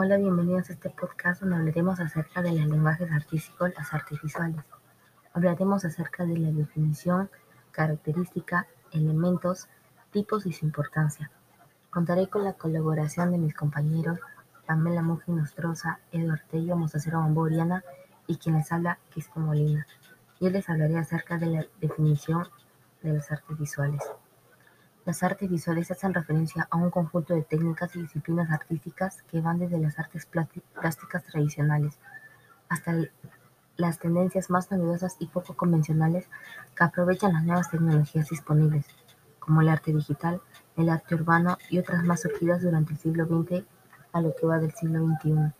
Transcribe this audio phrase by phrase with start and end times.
[0.00, 4.64] Hola, bienvenidos a este podcast donde hablaremos acerca de los lenguajes artísticos, las artes visuales.
[5.32, 7.28] Hablaremos acerca de la definición,
[7.72, 9.66] característica, elementos,
[10.12, 11.32] tipos y su importancia.
[11.90, 14.20] Contaré con la colaboración de mis compañeros
[14.68, 17.82] Pamela Muji Nostroza, Eduardo Tello, Mostacero Bamboriana
[18.28, 19.84] y quien les habla, Quispe Molina.
[20.40, 22.46] Yo les hablaré acerca de la definición
[23.02, 24.04] de las artes visuales.
[25.08, 29.58] Las artes visuales hacen referencia a un conjunto de técnicas y disciplinas artísticas que van
[29.58, 31.98] desde las artes plásticas tradicionales
[32.68, 32.94] hasta
[33.78, 36.28] las tendencias más novedosas y poco convencionales
[36.76, 38.84] que aprovechan las nuevas tecnologías disponibles,
[39.38, 40.42] como el arte digital,
[40.76, 43.64] el arte urbano y otras más surgidas durante el siglo XX
[44.12, 45.54] a lo que va del siglo XXI.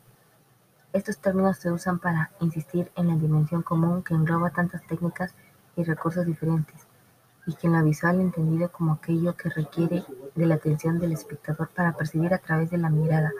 [0.93, 5.35] Estos términos se usan para insistir en la dimensión común que engloba tantas técnicas
[5.75, 6.88] y recursos diferentes
[7.49, 11.95] y que lo visual entendido como aquello que requiere de la atención del espectador para
[11.95, 13.33] percibir a través de la mirada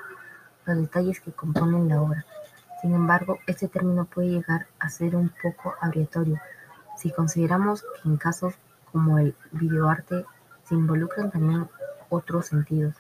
[0.65, 2.25] los detalles que componen la obra.
[2.81, 6.41] Sin embargo, este término puede llegar a ser un poco abreviatorio
[6.97, 8.55] si consideramos que en casos
[8.91, 10.25] como el videoarte
[10.65, 11.69] se involucran también
[12.09, 12.95] otros sentidos.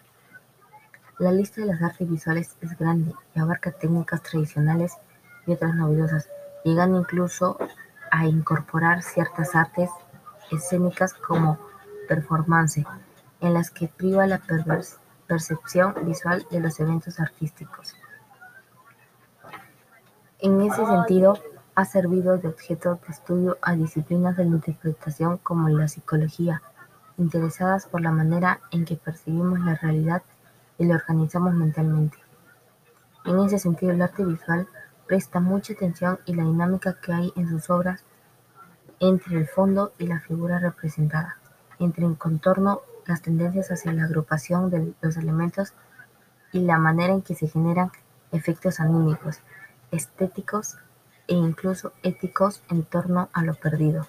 [1.18, 4.92] La lista de las artes visuales es grande y abarca técnicas tradicionales
[5.46, 6.28] y otras novedosas,
[6.64, 7.56] llegando incluso
[8.11, 9.88] a incorporar ciertas artes
[10.50, 11.58] escénicas como
[12.08, 12.84] performance,
[13.41, 14.41] en las que priva la
[15.27, 17.94] percepción visual de los eventos artísticos.
[20.40, 21.38] En ese sentido,
[21.74, 26.62] ha servido de objeto de estudio a disciplinas de la interpretación como la psicología,
[27.18, 30.22] interesadas por la manera en que percibimos la realidad
[30.78, 32.18] y la organizamos mentalmente.
[33.24, 34.66] En ese sentido, el arte visual
[35.06, 38.05] presta mucha atención y la dinámica que hay en sus obras
[39.00, 41.38] entre el fondo y la figura representada,
[41.78, 45.72] entre el contorno, las tendencias hacia la agrupación de los elementos
[46.52, 47.90] y la manera en que se generan
[48.32, 49.40] efectos anímicos,
[49.90, 50.77] estéticos
[51.27, 54.06] e incluso éticos en torno a lo perdido.